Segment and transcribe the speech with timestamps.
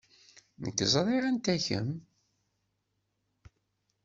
[0.63, 1.91] Nekk ẓriɣ anta kemm.